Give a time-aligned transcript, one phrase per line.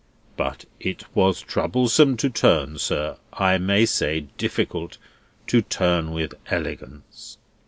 [0.35, 4.97] But it was troublesome to turn, sir; I may say, difficult
[5.45, 7.37] to turn with elegance."